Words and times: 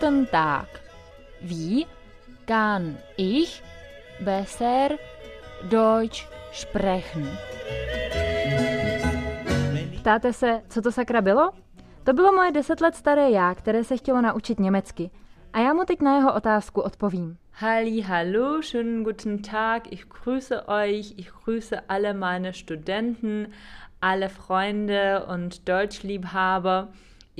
guten 0.00 0.26
Tag. 0.30 0.66
Wie 1.42 1.86
kann 2.46 2.96
ich 3.16 3.62
besser 4.24 4.96
Deutsch 5.68 6.26
sprechen? 6.52 7.28
Ptáte 10.00 10.32
se, 10.32 10.62
co 10.68 10.82
to 10.82 10.92
sakra 10.92 11.20
bylo? 11.20 11.50
To 12.04 12.12
bylo 12.12 12.32
moje 12.32 12.52
deset 12.52 12.80
let 12.80 12.94
staré 12.94 13.30
já, 13.30 13.54
které 13.54 13.84
se 13.84 13.96
chtělo 13.96 14.20
naučit 14.20 14.60
německy. 14.60 15.10
A 15.52 15.60
já 15.60 15.72
mu 15.74 15.84
teď 15.84 16.00
na 16.00 16.16
jeho 16.16 16.34
otázku 16.34 16.80
odpovím. 16.80 17.36
Halli, 17.52 18.00
hallo, 18.00 18.62
schönen 18.62 19.04
guten 19.04 19.42
Tag. 19.42 19.92
Ich 19.92 20.04
grüße 20.04 20.68
euch. 20.68 21.18
Ich 21.18 21.30
grüße 21.30 21.80
alle 21.88 22.14
meine 22.14 22.52
Studenten, 22.52 23.48
alle 24.00 24.28
Freunde 24.28 25.26
und 25.34 25.68
Deutschliebhaber. 25.68 26.88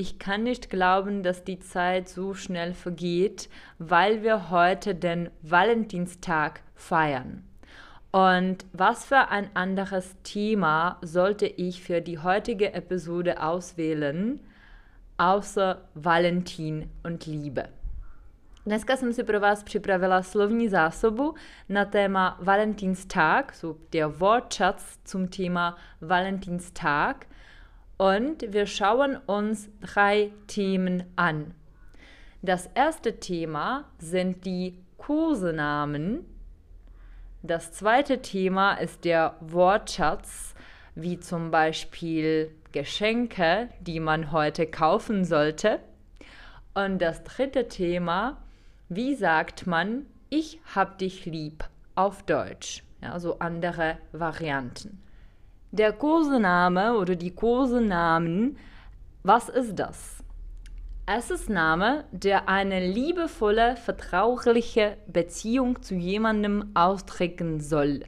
Ich 0.01 0.19
kann 0.19 0.45
nicht 0.45 0.71
glauben, 0.71 1.23
dass 1.23 1.45
die 1.45 1.59
Zeit 1.59 2.09
so 2.09 2.33
schnell 2.33 2.73
vergeht, 2.73 3.51
weil 3.79 4.23
wir 4.23 4.49
heute 4.49 4.95
den 4.95 5.29
Valentinstag 5.43 6.63
feiern. 6.75 7.45
Und 8.11 8.65
was 8.73 9.05
für 9.05 9.29
ein 9.29 9.55
anderes 9.55 10.17
Thema 10.23 10.97
sollte 11.03 11.45
ich 11.45 11.83
für 11.83 12.01
die 12.01 12.19
heutige 12.19 12.73
Episode 12.73 13.43
auswählen, 13.43 14.41
außer 15.19 15.83
Valentin 15.95 16.89
und 17.03 17.27
Liebe? 17.27 17.69
Dneska 18.65 18.97
jsem 18.97 19.13
si 19.13 19.25
pro 19.25 19.41
vás 19.41 19.63
připravila 19.63 20.23
slovní 20.23 20.69
zásobu 20.69 21.35
na 21.69 21.85
téma 21.85 22.39
Valentinstag, 22.41 23.55
so 23.55 23.77
der 23.93 24.21
Wortschatz 24.21 24.99
zum 25.05 25.29
Thema 25.29 25.77
Valentinstag. 26.01 27.27
Und 28.01 28.55
wir 28.55 28.65
schauen 28.65 29.19
uns 29.27 29.69
drei 29.83 30.33
Themen 30.47 31.05
an. 31.17 31.53
Das 32.41 32.71
erste 32.75 33.21
Thema 33.21 33.85
sind 33.99 34.47
die 34.47 34.79
Kosenamen. 34.97 36.25
Das 37.43 37.73
zweite 37.73 38.23
Thema 38.23 38.77
ist 38.77 39.05
der 39.05 39.37
Wortschatz, 39.41 40.55
wie 40.95 41.21
zum 41.21 41.51
Beispiel 41.51 42.55
Geschenke, 42.73 43.69
die 43.81 44.01
man 44.01 44.33
heute 44.33 44.67
kaufen 44.67 45.27
sollte. 45.27 45.81
Und 46.73 47.03
das 47.03 47.23
dritte 47.23 47.69
Thema 47.69 48.39
wie 48.93 49.15
sagt 49.15 49.69
man, 49.69 50.07
ich 50.31 50.59
hab 50.75 50.99
dich 50.99 51.25
lieb 51.25 51.65
auf 51.95 52.25
Deutsch? 52.25 52.83
Ja, 53.01 53.21
so 53.21 53.39
andere 53.39 53.99
Varianten. 54.11 55.01
Der 55.73 55.93
Kosename 55.93 56.99
oder 56.99 57.15
die 57.15 57.31
Kosenamen, 57.31 58.57
was 59.23 59.49
ist 59.49 59.79
das? 59.79 60.17
Es 61.07 61.31
ist 61.31 61.49
Name, 61.49 62.07
der 62.11 62.49
eine 62.49 62.85
liebevolle, 62.85 63.77
vertrauliche 63.77 64.97
Beziehung 65.07 65.81
zu 65.81 65.95
jemandem 65.95 66.73
ausdrücken 66.75 67.61
soll. 67.61 68.03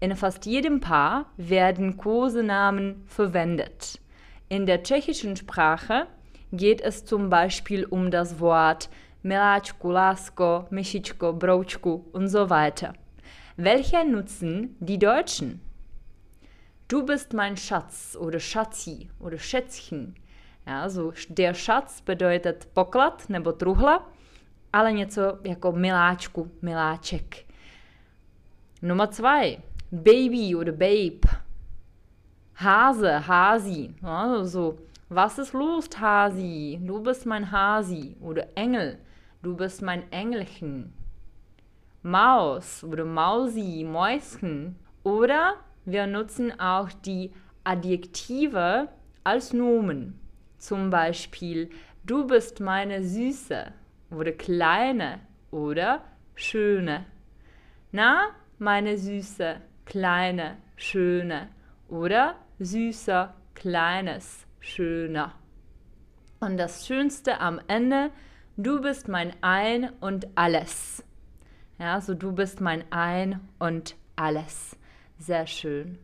In 0.00 0.16
fast 0.16 0.44
jedem 0.44 0.80
Paar 0.80 1.26
werden 1.36 1.96
Kosenamen 1.96 3.04
verwendet. 3.06 4.00
In 4.48 4.66
der 4.66 4.82
tschechischen 4.82 5.36
Sprache 5.36 6.08
geht 6.50 6.80
es 6.80 7.04
zum 7.04 7.30
Beispiel 7.30 7.84
um 7.84 8.10
das 8.10 8.40
Wort 8.40 8.88
Miláčku, 9.22 9.88
Lásko, 9.88 10.66
Myšičko, 10.70 11.32
Broučku 11.32 12.06
und 12.12 12.26
so 12.26 12.50
weiter. 12.50 12.92
Welcher 13.56 14.04
nutzen 14.04 14.74
die 14.80 14.98
Deutschen? 14.98 15.63
Du 16.94 17.02
bist 17.02 17.32
mein 17.32 17.56
Schatz 17.56 18.16
oder 18.20 18.38
Schatzi 18.38 19.10
oder 19.18 19.36
Schätzchen. 19.36 20.14
Ja, 20.64 20.88
so 20.88 21.12
der 21.28 21.52
Schatz 21.52 22.00
bedeutet 22.00 22.68
poklad 22.72 23.28
nebo 23.28 23.52
truhla, 23.52 24.06
ale 24.72 24.92
něco 24.92 25.38
jako 25.44 25.72
miláčku, 25.72 26.50
miláček. 26.62 27.44
Nummer 28.82 29.08
zwei, 29.08 29.58
Baby 29.92 30.54
oder 30.54 30.72
Babe. 30.72 31.20
Hase, 32.54 33.18
Hasi. 33.18 33.94
Ja, 34.02 34.44
so, 34.44 34.78
was 35.10 35.38
ist 35.38 35.52
los, 35.52 35.88
Hasi? 35.96 36.78
Du 36.80 37.00
bist 37.00 37.26
mein 37.26 37.50
Hasi. 37.50 38.16
Oder 38.20 38.44
Engel. 38.54 38.98
Du 39.42 39.56
bist 39.56 39.82
mein 39.82 40.04
Engelchen. 40.12 40.92
Maus 42.02 42.84
oder 42.84 43.04
Mausi, 43.04 43.84
Mäuschen. 43.84 44.76
Oder 45.02 45.56
wir 45.84 46.06
nutzen 46.06 46.58
auch 46.58 46.90
die 46.92 47.32
Adjektive 47.64 48.88
als 49.22 49.52
Nomen. 49.52 50.18
Zum 50.58 50.90
Beispiel, 50.90 51.70
du 52.04 52.26
bist 52.26 52.60
meine 52.60 53.02
Süße 53.02 53.72
oder 54.10 54.32
Kleine 54.32 55.20
oder 55.50 56.04
Schöne. 56.34 57.06
Na, 57.92 58.28
meine 58.58 58.96
Süße, 58.98 59.56
Kleine, 59.84 60.56
Schöne 60.76 61.48
oder 61.88 62.36
Süßer, 62.58 63.34
Kleines, 63.54 64.46
Schöner. 64.60 65.34
Und 66.40 66.56
das 66.56 66.86
Schönste 66.86 67.40
am 67.40 67.60
Ende 67.68 68.10
Du 68.56 68.80
bist 68.80 69.08
mein 69.08 69.32
Ein 69.40 69.90
und 70.00 70.28
alles. 70.36 71.02
Ja, 71.80 72.00
so 72.00 72.14
du 72.14 72.30
bist 72.30 72.60
mein 72.60 72.84
Ein 72.92 73.40
und 73.58 73.96
alles. 74.14 74.76
Sehr 75.18 75.46
schön. 75.46 75.98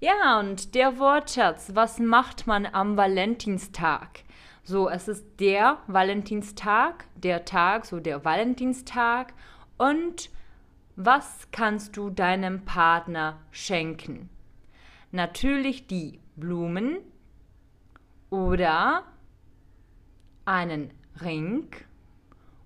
Ja, 0.00 0.38
und 0.40 0.74
der 0.74 0.98
Wortschatz, 0.98 1.70
was 1.74 1.98
macht 1.98 2.46
man 2.46 2.66
am 2.66 2.96
Valentinstag? 2.96 4.24
So, 4.62 4.88
es 4.88 5.08
ist 5.08 5.24
der 5.40 5.78
Valentinstag, 5.86 7.04
der 7.16 7.44
Tag, 7.44 7.86
so 7.86 8.00
der 8.00 8.24
Valentinstag. 8.24 9.32
Und 9.78 10.30
was 10.96 11.48
kannst 11.52 11.96
du 11.96 12.10
deinem 12.10 12.64
Partner 12.64 13.40
schenken? 13.50 14.28
Natürlich 15.12 15.86
die 15.86 16.20
Blumen 16.36 16.98
oder 18.30 19.04
einen 20.44 20.90
Ring 21.20 21.68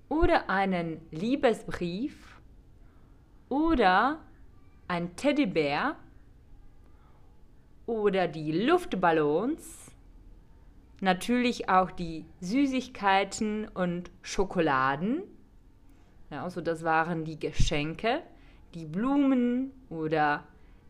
oder 0.08 0.48
einen 0.48 1.00
Liebesbrief 1.10 2.40
oder 3.48 4.20
ein 4.88 5.14
Teddybär 5.16 5.96
oder 7.86 8.28
die 8.28 8.52
Luftballons, 8.52 9.92
natürlich 11.00 11.68
auch 11.68 11.90
die 11.90 12.24
Süßigkeiten 12.40 13.68
und 13.68 14.10
Schokoladen. 14.22 15.22
Ja, 16.30 16.44
also 16.44 16.60
das 16.60 16.82
waren 16.82 17.24
die 17.24 17.38
Geschenke, 17.38 18.22
die 18.74 18.84
Blumen 18.84 19.70
oder 19.88 20.44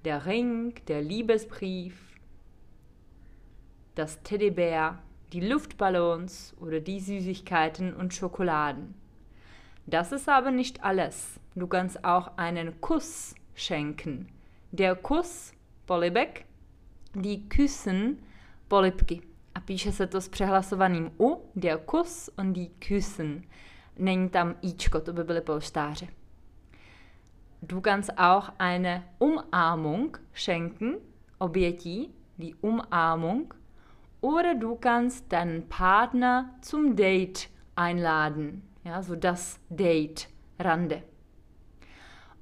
der 0.04 0.26
Ring, 0.26 0.74
der 0.88 1.02
Liebesbrief, 1.02 1.94
das 3.94 4.22
Teddybär 4.22 4.98
die 5.32 5.40
Luftballons 5.40 6.54
oder 6.60 6.80
die 6.80 7.00
Süßigkeiten 7.00 7.94
und 7.94 8.14
Schokoladen. 8.14 8.94
Das 9.86 10.12
ist 10.12 10.28
aber 10.28 10.50
nicht 10.50 10.84
alles. 10.84 11.38
Du 11.54 11.66
kannst 11.66 12.04
auch 12.04 12.36
einen 12.36 12.80
Kuss 12.80 13.34
schenken. 13.58 14.26
Der 14.72 14.94
Kuss, 14.94 15.52
polibek, 15.86 16.46
die 17.14 17.38
küssen, 17.48 18.16
polibky. 18.68 19.20
A 19.54 19.60
píše 19.60 19.92
se 19.92 20.06
to 20.06 20.20
s 20.20 20.28
přehlasovaným 20.28 21.10
U, 21.20 21.42
der 21.56 21.78
Kuss 21.78 22.30
und 22.38 22.52
die 22.52 22.70
küssen. 22.78 23.42
Není 23.98 24.28
tam 24.28 24.54
Ičko, 24.62 25.00
to 25.00 25.12
by 25.12 25.24
byly 25.24 25.40
polštáře. 25.40 26.08
Du 27.62 27.80
kannst 27.80 28.10
auch 28.16 28.50
eine 28.58 29.04
Umarmung 29.18 30.20
schenken, 30.32 30.96
obětí, 31.38 32.10
die 32.38 32.54
Umarmung. 32.60 33.54
Oder 34.20 34.54
du 34.54 34.76
kannst 34.76 35.32
deinen 35.32 35.62
Partner 35.62 36.54
zum 36.62 36.96
Date 36.96 37.48
einladen. 37.76 38.62
Ja, 38.84 39.02
so 39.02 39.16
das 39.16 39.60
Date, 39.70 40.28
Rande. 40.58 41.02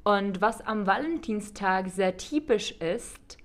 Und 0.07 0.41
was 0.41 0.61
am 0.61 0.87
Valentinstag 0.87 1.89
sehr 1.89 2.17
typisch 2.17 2.71
ist, 2.71 3.39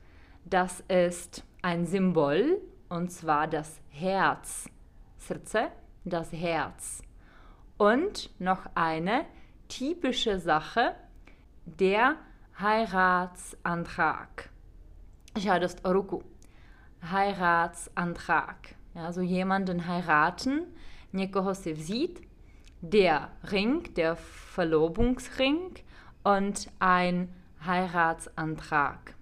das 0.45 0.81
ist 0.81 1.43
ein 1.63 1.87
Symbol, 1.87 2.61
und 2.87 3.11
zwar 3.11 3.47
das 3.47 3.81
Herz. 3.89 4.69
Srce, 5.17 5.71
das 6.05 6.31
Herz. 6.31 7.01
Und 7.77 8.29
noch 8.39 8.67
eine 8.75 9.25
typische 9.69 10.37
Sache, 10.37 10.93
der 11.65 12.17
Heiratsantrag. 12.59 14.51
Žádost 15.35 15.83
o 15.83 15.91
ruku. 15.91 16.21
Heiratsantrag. 17.01 18.75
Ja, 18.93 19.11
so 19.11 19.21
jemanden 19.21 19.87
heiraten, 19.87 20.67
někoho 21.11 21.55
si 21.55 21.73
vzít, 21.73 22.21
der 22.83 23.31
Ring, 23.51 23.95
der 23.95 24.15
Verlobungsring 24.15 25.83
und 26.23 26.69
ein 26.79 27.29
Heiratsantrag. 27.59 29.15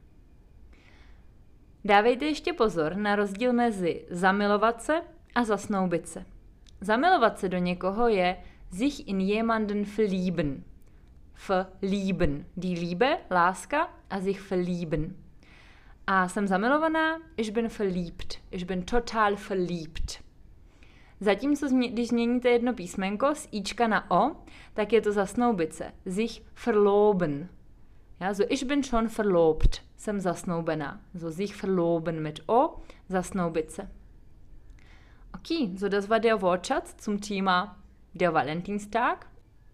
Dávejte 1.86 2.26
ještě 2.26 2.54
pozor 2.54 2.96
na 2.96 3.16
rozdíl 3.16 3.54
mezi 3.54 4.06
zamilovat 4.10 4.82
se 4.82 5.02
a 5.36 5.44
zasnoubit 5.44 6.08
se. 6.08 6.26
zamilovat 6.82 7.40
se 7.40 7.50
do 7.50 7.58
někoho 7.58 8.08
je 8.08 8.38
sich 8.72 9.08
in 9.08 9.20
jemanden 9.22 9.86
verlieben. 9.86 10.64
Verlieben. 11.48 12.46
Die 12.58 12.80
Liebe, 12.80 13.18
láska 13.32 13.90
a 14.10 14.22
sich 14.22 14.42
verlieben. 14.42 15.16
A 16.08 16.28
jsem 16.28 16.48
zamilovaná, 16.48 17.20
ich 17.38 17.52
bin 17.52 17.70
verliebt. 17.70 18.40
Ich 18.52 18.66
bin 18.68 18.84
total 18.84 19.36
verliebt. 19.36 20.29
Zatímco 21.20 21.68
když 21.68 22.08
změníte 22.08 22.50
jedno 22.50 22.74
písmenko 22.74 23.36
z 23.36 23.48
ička 23.52 23.88
na 23.88 24.12
o, 24.12 24.36
tak 24.74 24.94
je 24.94 25.02
to 25.02 25.12
zasnoubit 25.12 25.74
se. 25.74 25.92
Sich 26.06 26.42
verloben. 26.66 27.50
Ja, 28.20 28.34
so 28.34 28.44
ich 28.50 28.66
bin 28.66 28.84
schon 28.84 29.08
verlobt. 29.08 29.82
Jsem 29.98 30.20
zasnoubená. 30.20 31.02
So 31.14 31.32
sich 31.32 31.56
verloben 31.56 32.24
mit 32.24 32.40
o, 32.48 32.82
zasnoubit 33.10 33.72
se. 33.72 33.90
Okay, 35.34 35.78
so 35.78 35.90
das 35.90 36.10
war 36.10 36.20
der 36.20 36.42
Wortschatz 36.42 36.96
zum 36.98 37.22
Thema 37.22 37.78
der 38.14 38.34
Valentinstag. 38.34 39.26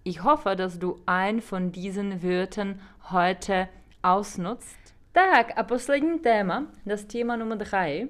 Ich 0.03 0.23
hoffe, 0.23 0.55
dass 0.55 0.79
du 0.79 1.01
ein 1.05 1.41
von 1.41 1.71
diesen 1.71 2.21
Wörtern 2.21 2.79
heute 3.11 3.67
ausnutzt. 4.03 4.77
Tak 5.13 5.57
a 5.57 5.63
poslední 5.63 6.19
téma, 6.19 6.67
das 6.85 7.05
Thema 7.05 7.35
Nummer 7.37 7.55
3. 7.55 8.07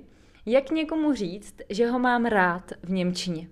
Jak 0.47 0.71
někomu 0.71 1.13
říct, 1.13 1.55
že 1.69 1.87
ho 1.87 1.99
mám 1.99 2.25
rád 2.25 2.71
v 2.83 2.91
Němčině? 2.91 3.47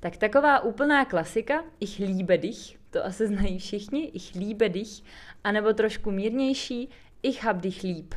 Tak 0.00 0.16
taková 0.16 0.60
úplná 0.60 1.04
klasika, 1.04 1.64
ich 1.80 1.98
liebe 1.98 2.38
dich, 2.38 2.78
to 2.90 3.04
asi 3.04 3.26
znají 3.26 3.58
všichni, 3.58 4.04
ich 4.08 4.34
liebe 4.34 4.68
dich, 4.68 5.02
anebo 5.44 5.72
trošku 5.72 6.10
mírnější, 6.10 6.88
ich 7.22 7.44
hab 7.44 7.60
dich 7.60 7.82
lieb. 7.82 8.14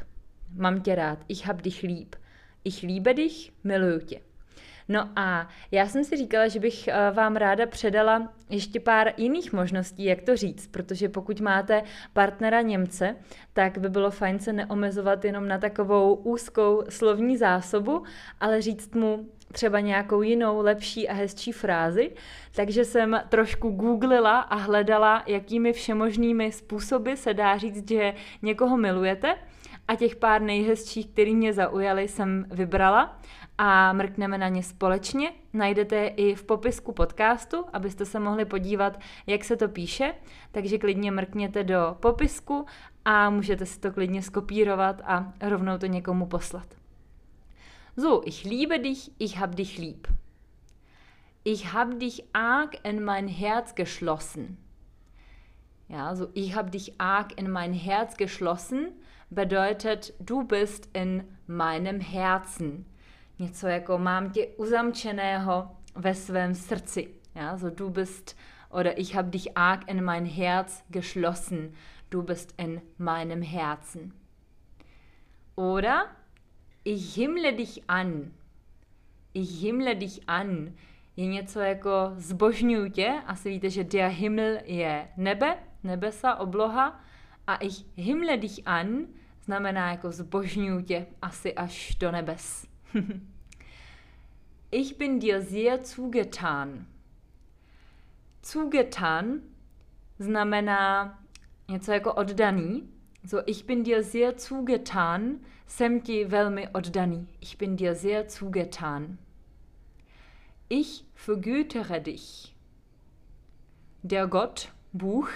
Mám 0.55 0.81
tě 0.81 0.95
rád, 0.95 1.25
ich 1.27 1.45
hab 1.45 1.61
dich 1.61 1.83
lieb. 1.83 2.15
Ich 2.63 2.83
liebe 2.83 3.13
dich, 3.13 3.51
miluju 3.63 3.99
tě. 3.99 4.26
No 4.89 5.09
a 5.15 5.47
já 5.71 5.87
jsem 5.87 6.03
si 6.03 6.17
říkala, 6.17 6.47
že 6.47 6.59
bych 6.59 6.87
eh, 6.87 7.11
vám 7.11 7.35
ráda 7.35 7.65
předala 7.65 8.33
ještě 8.49 8.79
pár 8.79 9.13
jiných 9.17 9.53
možností, 9.53 10.03
jak 10.03 10.21
to 10.21 10.35
říct, 10.35 10.67
protože 10.67 11.09
pokud 11.09 11.39
máte 11.39 11.83
partnera 12.13 12.61
Němce, 12.61 13.15
tak 13.53 13.77
by 13.77 13.89
bylo 13.89 14.11
fajn 14.11 14.39
se 14.39 14.53
neomezovat 14.53 15.25
jenom 15.25 15.47
na 15.47 15.57
takovou 15.57 16.15
úzkou 16.15 16.83
slovní 16.89 17.37
zásobu, 17.37 18.03
ale 18.39 18.61
říct 18.61 18.95
mu 18.95 19.29
třeba 19.51 19.79
nějakou 19.79 20.21
jinou, 20.21 20.61
lepší 20.61 21.09
a 21.09 21.13
hezčí 21.13 21.51
frázi. 21.51 22.11
Takže 22.55 22.85
jsem 22.85 23.21
trošku 23.29 23.69
googlila 23.69 24.39
a 24.39 24.55
hledala, 24.55 25.23
jakými 25.27 25.73
všemožnými 25.73 26.51
způsoby 26.51 27.13
se 27.13 27.33
dá 27.33 27.57
říct, 27.57 27.89
že 27.89 28.13
někoho 28.41 28.77
milujete. 28.77 29.35
A 29.87 29.95
těch 29.95 30.15
pár 30.15 30.41
nejhezčích, 30.41 31.07
který 31.07 31.35
mě 31.35 31.53
zaujaly, 31.53 32.07
jsem 32.07 32.45
vybrala 32.51 33.19
a 33.57 33.93
mrkneme 33.93 34.37
na 34.37 34.47
ně 34.47 34.63
společně. 34.63 35.31
Najdete 35.53 35.95
je 35.95 36.09
i 36.09 36.35
v 36.35 36.43
popisku 36.43 36.91
podcastu, 36.91 37.65
abyste 37.73 38.05
se 38.05 38.19
mohli 38.19 38.45
podívat, 38.45 38.99
jak 39.27 39.43
se 39.43 39.57
to 39.57 39.67
píše. 39.67 40.13
Takže 40.51 40.77
klidně 40.77 41.11
mrkněte 41.11 41.63
do 41.63 41.97
popisku 41.99 42.65
a 43.05 43.29
můžete 43.29 43.65
si 43.65 43.79
to 43.79 43.91
klidně 43.91 44.21
skopírovat 44.21 45.01
a 45.05 45.33
rovnou 45.41 45.77
to 45.77 45.85
někomu 45.85 46.25
poslat. 46.25 46.67
So, 47.97 48.27
ich 48.27 48.45
liebe 48.45 48.77
dich, 48.77 49.09
ich 49.19 49.37
hab 49.37 49.55
dich 49.55 49.77
lieb. 49.77 50.07
Ich 51.43 51.65
hab 51.65 51.93
dich 51.93 52.21
arg 52.33 52.75
in 52.83 53.03
mein 53.03 53.27
Herz 53.27 53.73
geschlossen. 53.73 54.57
Ja, 55.89 56.15
so 56.15 56.27
ich 56.33 56.55
hab 56.55 56.69
dich 56.71 56.93
arg 56.99 57.33
in 57.37 57.51
mein 57.51 57.73
Herz 57.73 58.17
geschlossen 58.17 58.91
bedeutet, 59.31 60.15
du 60.19 60.43
bist 60.43 60.89
in 60.93 61.25
meinem 61.47 61.99
Herzen. 61.99 62.85
něco 63.39 63.67
jako 63.67 63.97
mám 63.97 64.29
tě 64.29 64.47
uzamčeného 64.47 65.71
ve 65.95 66.15
svém 66.15 66.55
srdci. 66.55 67.07
Ja, 67.35 67.57
so 67.57 67.75
du 67.75 67.89
bist 67.89 68.35
oder 68.69 68.99
ich 68.99 69.15
habe 69.15 69.29
dich 69.29 69.47
arg 69.55 69.89
in 69.89 70.05
mein 70.05 70.25
Herz 70.25 70.83
geschlossen. 70.89 71.73
Du 72.09 72.21
bist 72.21 72.53
in 72.57 72.81
meinem 72.97 73.41
Herzen. 73.41 74.13
Oder 75.55 76.07
ich 76.83 77.15
himmle 77.15 77.51
dich 77.51 77.83
an. 77.87 78.31
Ich 79.33 79.61
himmle 79.61 79.95
dich 79.95 80.21
an 80.27 80.73
je 81.17 81.25
něco 81.25 81.59
jako 81.59 82.11
zbožňuju 82.15 82.89
tě. 82.89 83.21
Asi 83.25 83.49
víte, 83.49 83.69
že 83.69 83.83
der 83.83 84.11
Himmel 84.11 84.57
je 84.65 85.07
nebe, 85.17 85.57
nebesa, 85.83 86.35
obloha. 86.35 87.01
A 87.47 87.55
ich 87.61 87.85
himmle 87.95 88.37
dich 88.37 88.67
an 88.67 89.07
znamená 89.41 89.91
jako 89.91 90.11
zbožňuju 90.11 90.81
tě 90.81 91.05
asi 91.21 91.53
až 91.53 91.95
do 91.95 92.11
nebes. 92.11 92.67
ich 94.71 94.97
bin 94.97 95.19
dir 95.19 95.41
sehr 95.41 95.83
zugetan. 95.83 96.85
Zugetan 98.43 99.41
znamená 100.19 101.19
něco 101.67 101.91
jako 101.91 102.13
oddaný. 102.13 102.89
So, 103.25 103.43
ich 103.45 103.65
bin 103.65 103.83
dir 103.83 104.03
sehr 104.03 104.33
zugetan, 104.39 105.39
jsem 105.65 106.01
ti 106.01 106.25
velmi 106.25 106.67
oddaný. 106.67 107.27
Ich 107.39 107.57
bin 107.57 107.75
dir 107.75 107.95
sehr 107.95 108.29
zugetan. 108.29 109.17
Ich 110.69 111.05
vergütere 111.15 111.99
dich. 111.99 112.55
Der 114.03 114.27
Gott, 114.27 114.69
Buch, 114.93 115.29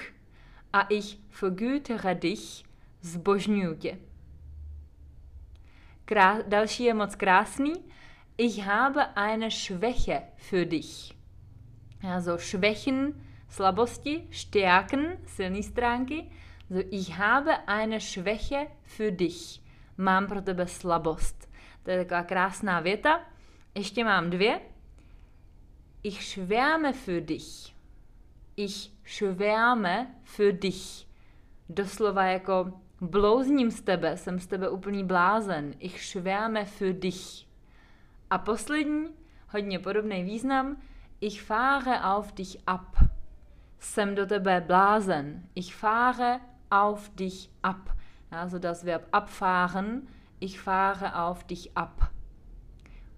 a 0.73 0.81
ich 0.89 1.19
vergütere 1.29 2.15
dich, 2.15 2.63
zbožňuju 3.01 3.75
tě. 3.75 3.97
Krá- 6.05 6.43
další 6.47 6.83
je 6.83 6.93
moc 6.93 7.15
krásný. 7.15 7.73
Ich 8.37 8.65
habe 8.65 9.05
eine 9.15 9.51
Schwäche 9.51 10.21
für 10.37 10.65
dich. 10.65 11.13
Also 12.03 12.37
Schwächen, 12.37 13.13
slabosti, 13.49 14.27
Stärken, 14.31 15.17
silné 15.25 15.63
stránky. 15.63 16.31
Also 16.69 16.87
ich 16.91 17.17
habe 17.17 17.67
eine 17.67 17.99
Schwäche 17.99 18.67
für 18.83 19.11
dich. 19.11 19.61
Mám 19.97 20.27
pro 20.27 20.41
tebe 20.41 20.67
slabost. 20.67 21.49
To 21.83 21.91
je 21.91 21.97
taková 22.05 22.23
krásná 22.23 22.79
věta. 22.79 23.21
Ještě 23.75 24.03
mám 24.03 24.29
dvě. 24.29 24.61
Ich 26.03 26.23
schwärme 26.23 26.93
für 26.93 27.21
dich. 27.21 27.75
Ich 28.55 28.93
schwärme 29.03 30.07
für 30.23 30.53
dich. 30.53 31.07
Doslova 31.69 32.23
jako 32.23 32.73
Blouzním 33.01 33.71
z 33.71 33.81
tebe, 33.81 34.17
jsem 34.17 34.39
z 34.39 34.47
tebe 34.47 34.69
úplný 34.69 35.03
blázen. 35.03 35.73
Ich 35.79 36.03
schwärme 36.05 36.65
für 36.65 36.93
dich. 36.93 37.47
A 38.29 38.37
poslední, 38.37 39.07
hodně 39.49 39.79
podobný 39.79 40.23
význam, 40.23 40.77
ich 41.21 41.41
fahre 41.41 41.99
auf 42.01 42.31
dich 42.31 42.57
ab. 42.67 42.97
Jsem 43.79 44.15
do 44.15 44.25
tebe 44.25 44.63
blázen. 44.67 45.43
Ich 45.55 45.75
fahre 45.75 46.39
auf 46.71 47.09
dich 47.09 47.49
ab. 47.63 47.89
Also 48.31 48.59
das 48.59 48.83
Verb 48.83 49.07
abfahren, 49.11 50.07
ich 50.39 50.59
fahre 50.59 51.15
auf 51.15 51.43
dich 51.43 51.71
ab. 51.75 52.10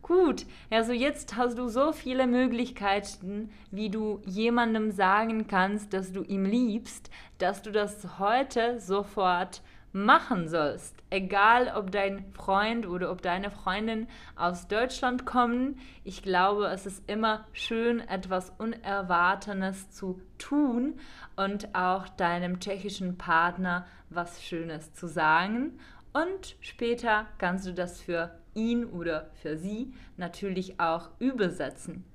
Gut, 0.04 0.46
also 0.70 0.92
jetzt 0.92 1.38
hast 1.38 1.58
du 1.58 1.70
so 1.70 1.94
viele 1.94 2.28
Möglichkeiten, 2.28 3.50
wie 3.72 3.90
du 3.90 4.22
jemandem 4.26 4.92
sagen 4.92 5.48
kannst, 5.48 5.94
dass 5.94 6.12
du 6.12 6.24
ihm 6.24 6.44
liebst, 6.44 7.10
dass 7.38 7.62
du 7.62 7.72
das 7.72 8.20
heute 8.20 8.82
sofort 8.82 9.62
machen 9.94 10.50
sollst. 10.50 10.96
Egal, 11.10 11.72
ob 11.74 11.92
dein 11.92 12.26
Freund 12.34 12.86
oder 12.86 13.12
ob 13.12 13.22
deine 13.22 13.50
Freundin 13.50 14.08
aus 14.36 14.68
Deutschland 14.68 15.26
kommen. 15.26 15.80
Ich 16.04 16.22
glaube, 16.22 16.66
es 16.66 16.86
ist 16.86 17.10
immer 17.10 17.46
schön, 17.54 18.00
etwas 18.02 18.52
Unerwartetes 18.58 19.92
zu 19.92 20.20
tun 20.38 20.96
und 21.38 21.74
auch 21.76 22.10
deinem 22.10 22.60
tschechischen 22.60 23.18
Partner 23.18 23.86
was 24.10 24.44
Schönes 24.44 24.94
zu 24.94 25.08
sagen. 25.08 25.80
Und 26.14 26.56
später 26.62 27.28
kannst 27.40 27.66
du 27.66 27.74
das 27.74 28.00
für 28.00 28.40
ihn 28.54 28.86
oder 28.86 29.32
für 29.42 29.58
sie 29.58 29.94
natürlich 30.16 30.80
auch 30.80 31.10
übersetzen. 31.20 32.06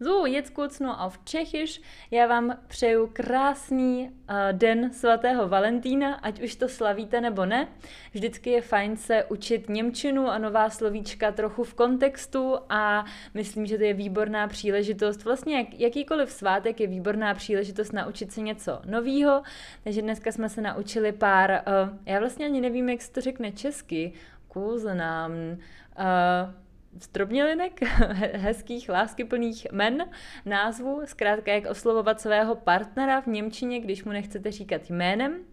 So, 0.00 0.26
jetzt 0.26 0.54
kurz 0.54 0.80
nur 0.80 0.94
auf 0.98 1.18
Čechiš. 1.24 1.82
Já 2.10 2.26
vám 2.26 2.58
přeju 2.66 3.10
krásný 3.12 4.10
uh, 4.10 4.36
den 4.52 4.92
svatého 4.92 5.48
Valentína, 5.48 6.14
ať 6.14 6.42
už 6.42 6.56
to 6.56 6.68
slavíte 6.68 7.20
nebo 7.20 7.46
ne. 7.46 7.68
Vždycky 8.12 8.50
je 8.50 8.62
fajn 8.62 8.96
se 8.96 9.24
učit 9.24 9.68
Němčinu 9.68 10.28
a 10.28 10.38
nová 10.38 10.70
slovíčka 10.70 11.32
trochu 11.32 11.64
v 11.64 11.74
kontextu 11.74 12.56
a 12.68 13.04
myslím, 13.34 13.66
že 13.66 13.78
to 13.78 13.84
je 13.84 13.94
výborná 13.94 14.48
příležitost. 14.48 15.24
Vlastně 15.24 15.56
jak, 15.56 15.80
jakýkoliv 15.80 16.30
svátek 16.30 16.80
je 16.80 16.86
výborná 16.86 17.34
příležitost 17.34 17.92
naučit 17.92 18.32
se 18.32 18.40
něco 18.40 18.80
nového. 18.84 19.42
Takže 19.84 20.02
dneska 20.02 20.32
jsme 20.32 20.48
se 20.48 20.60
naučili 20.60 21.12
pár, 21.12 21.50
uh, 21.50 21.98
já 22.06 22.20
vlastně 22.20 22.46
ani 22.46 22.60
nevím, 22.60 22.88
jak 22.88 23.02
se 23.02 23.12
to 23.12 23.20
řekne 23.20 23.52
česky, 23.52 24.12
kůznám, 24.48 25.32
uh, 25.32 26.67
zdrobnělinek, 27.02 27.80
hezkých, 28.34 28.88
láskyplných 28.88 29.66
men, 29.72 30.04
názvu, 30.46 31.02
zkrátka 31.04 31.52
jak 31.52 31.66
oslovovat 31.66 32.20
svého 32.20 32.54
partnera 32.54 33.20
v 33.20 33.26
Němčině, 33.26 33.80
když 33.80 34.04
mu 34.04 34.12
nechcete 34.12 34.52
říkat 34.52 34.90
jménem. 34.90 35.44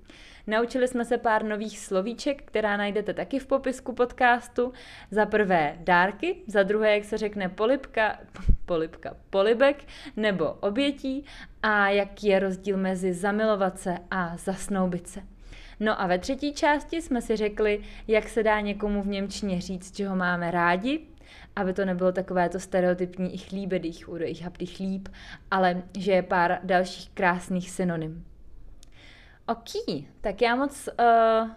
Naučili 0.48 0.88
jsme 0.88 1.06
se 1.06 1.18
pár 1.18 1.44
nových 1.44 1.80
slovíček, 1.80 2.44
která 2.46 2.78
najdete 2.78 3.14
taky 3.14 3.40
v 3.40 3.48
popisku 3.48 3.94
podcastu. 3.94 4.74
Za 5.12 5.26
prvé 5.26 5.78
dárky, 5.80 6.36
za 6.48 6.64
druhé, 6.64 6.94
jak 6.94 7.04
se 7.04 7.18
řekne 7.18 7.50
polipka, 7.50 8.20
polipka, 8.66 9.14
polibek 9.30 9.84
nebo 10.18 10.52
obětí 10.52 11.26
a 11.64 11.90
jaký 11.90 12.28
je 12.28 12.40
rozdíl 12.40 12.78
mezi 12.78 13.14
zamilovat 13.14 13.80
se 13.80 13.98
a 14.12 14.38
zasnoubit 14.38 15.08
se. 15.08 15.22
No 15.80 16.02
a 16.02 16.08
ve 16.08 16.20
třetí 16.20 16.54
části 16.54 17.02
jsme 17.02 17.22
si 17.22 17.36
řekli, 17.36 17.82
jak 18.08 18.30
se 18.30 18.44
dá 18.44 18.60
někomu 18.60 19.02
v 19.02 19.08
Němčině 19.08 19.62
říct, 19.62 19.98
že 19.98 20.08
ho 20.08 20.16
máme 20.16 20.52
rádi, 20.52 21.00
aby 21.56 21.74
to 21.74 21.86
nebylo 21.86 22.12
takové 22.12 22.50
to 22.50 22.60
stereotypní 22.60 23.34
ich 23.34 23.52
liebe 23.52 23.80
dich 23.80 24.10
oder 24.10 24.28
ich 24.28 24.44
hab 24.44 24.58
dich 24.58 24.80
lieb, 24.80 25.10
ale 25.52 25.84
že 25.98 26.12
je 26.12 26.22
pár 26.22 26.60
dalších 26.64 27.10
krásných 27.10 27.72
synonym. 27.72 28.26
OK, 29.48 29.70
tak 30.22 30.42
já 30.42 30.56
moc, 30.56 30.90
uh, 31.00 31.50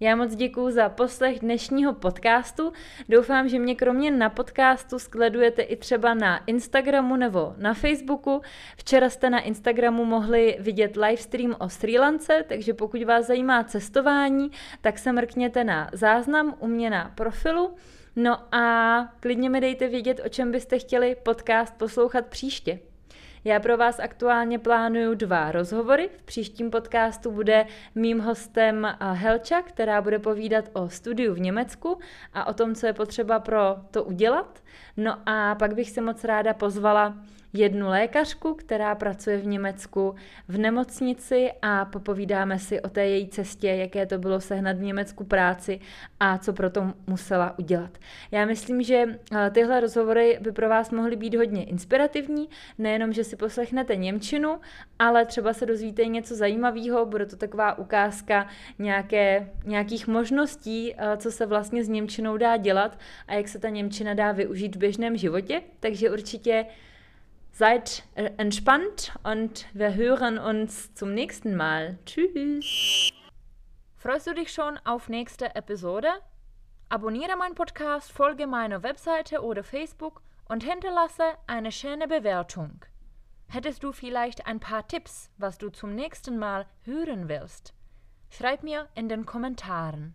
já 0.00 0.16
moc 0.16 0.34
děkuji 0.34 0.70
za 0.70 0.88
poslech 0.88 1.40
dnešního 1.40 1.92
podcastu. 1.92 2.72
Doufám, 3.08 3.48
že 3.48 3.58
mě 3.58 3.74
kromě 3.74 4.10
na 4.10 4.30
podcastu 4.30 4.98
skledujete 4.98 5.62
i 5.62 5.76
třeba 5.76 6.14
na 6.14 6.44
Instagramu 6.44 7.16
nebo 7.16 7.54
na 7.58 7.74
Facebooku. 7.74 8.42
Včera 8.76 9.10
jste 9.10 9.30
na 9.30 9.40
Instagramu 9.40 10.04
mohli 10.04 10.56
vidět 10.60 10.96
livestream 10.96 11.56
o 11.58 11.68
Sri 11.68 11.98
Lance, 11.98 12.44
takže 12.48 12.74
pokud 12.74 13.02
vás 13.02 13.26
zajímá 13.26 13.64
cestování, 13.64 14.50
tak 14.80 14.98
se 14.98 15.12
mrkněte 15.12 15.64
na 15.64 15.90
záznam 15.92 16.54
u 16.58 16.66
mě 16.66 16.90
na 16.90 17.12
profilu. 17.14 17.74
No 18.16 18.54
a 18.54 19.14
klidně 19.20 19.50
mi 19.50 19.60
dejte 19.60 19.88
vědět, 19.88 20.20
o 20.24 20.28
čem 20.28 20.52
byste 20.52 20.78
chtěli 20.78 21.16
podcast 21.22 21.74
poslouchat 21.78 22.26
příště. 22.26 22.78
Já 23.44 23.60
pro 23.60 23.76
vás 23.76 24.00
aktuálně 24.00 24.58
plánuju 24.58 25.14
dva 25.14 25.52
rozhovory. 25.52 26.10
V 26.18 26.22
příštím 26.22 26.70
podcastu 26.70 27.30
bude 27.30 27.66
mým 27.94 28.20
hostem 28.20 28.84
eh, 28.84 28.96
Helča, 29.00 29.62
která 29.62 30.02
bude 30.02 30.18
povídat 30.18 30.64
o 30.72 30.88
studiu 30.88 31.34
v 31.34 31.40
Německu 31.40 31.98
a 32.32 32.46
o 32.46 32.54
tom, 32.54 32.74
co 32.74 32.86
je 32.86 32.92
potřeba 32.92 33.40
pro 33.40 33.76
to 33.90 34.04
udělat. 34.04 34.62
No 34.96 35.28
a 35.28 35.54
pak 35.54 35.74
bych 35.74 35.90
se 35.90 36.00
moc 36.00 36.24
ráda 36.24 36.54
pozvala 36.54 37.16
jednu 37.52 37.88
lékařku, 37.88 38.54
která 38.54 38.94
pracuje 38.94 39.38
v 39.38 39.46
Německu 39.46 40.14
v 40.48 40.58
nemocnici 40.58 41.50
a 41.62 41.84
popovídáme 41.84 42.58
si 42.58 42.80
o 42.80 42.88
té 42.88 43.06
její 43.06 43.28
cestě, 43.28 43.68
jaké 43.68 44.06
to 44.06 44.18
bylo 44.18 44.40
sehnat 44.40 44.76
v 44.76 44.82
Německu 44.82 45.24
práci 45.24 45.80
a 46.20 46.38
co 46.38 46.52
pro 46.52 46.70
to 46.70 46.92
musela 47.06 47.58
udělat. 47.58 47.98
Já 48.30 48.44
myslím, 48.44 48.82
že 48.82 49.04
eh, 49.06 49.50
tyhle 49.50 49.80
rozhovory 49.80 50.38
by 50.40 50.52
pro 50.52 50.68
vás 50.68 50.90
mohly 50.90 51.16
být 51.16 51.34
hodně 51.34 51.64
inspirativní, 51.64 52.48
nejenom, 52.78 53.12
že 53.12 53.24
si 53.24 53.36
poslechnete 53.36 53.96
Němčinu, 53.96 54.60
ale 54.98 55.26
třeba 55.26 55.52
se 55.52 55.66
dozvíte 55.66 56.06
něco 56.06 56.34
zajímavého, 56.36 57.06
bude 57.06 57.26
to 57.26 57.36
taková 57.36 57.78
ukázka 57.78 58.46
nějaké, 58.78 59.48
nějakých 59.64 60.06
možností, 60.06 60.94
eh, 60.94 61.16
co 61.16 61.32
se 61.32 61.46
vlastně 61.46 61.84
s 61.84 61.88
Němčinou 61.88 62.36
dá 62.36 62.56
dělat 62.56 62.98
a 63.28 63.34
jak 63.34 63.48
se 63.48 63.58
ta 63.58 63.68
Němčina 63.68 64.14
dá 64.14 64.32
využít 64.32 64.76
v 64.76 64.78
běžném 64.78 65.16
životě, 65.16 65.62
takže 65.80 66.10
určitě 66.10 66.66
Seid 67.54 68.04
äh, 68.14 68.30
entspannt 68.38 69.12
und 69.24 69.66
wir 69.74 69.94
hören 69.94 70.38
uns 70.38 70.94
zum 70.94 71.12
nächsten 71.12 71.54
Mal. 71.54 71.98
Tschüss. 72.06 73.10
Freust 73.98 74.26
du 74.26 74.34
dich 74.34 74.50
schon 74.50 74.78
auf 74.84 75.10
nächste 75.10 75.54
Episode? 75.54 76.08
Abonniere 76.88 77.36
meinen 77.36 77.54
Podcast, 77.54 78.10
folge 78.10 78.46
meiner 78.46 78.82
Webseite 78.82 79.42
oder 79.42 79.62
Facebook 79.64 80.22
und 80.48 80.64
hinterlasse 80.64 81.24
eine 81.46 81.72
schöne 81.72 82.08
Bewertung. 82.08 82.86
Hättest 83.48 83.82
du 83.82 83.92
vielleicht 83.92 84.46
ein 84.46 84.58
paar 84.58 84.88
Tipps, 84.88 85.30
was 85.36 85.58
du 85.58 85.68
zum 85.68 85.94
nächsten 85.94 86.38
Mal 86.38 86.66
hören 86.84 87.28
willst? 87.28 87.74
Schreib 88.30 88.62
mir 88.62 88.88
in 88.94 89.10
den 89.10 89.26
Kommentaren. 89.26 90.14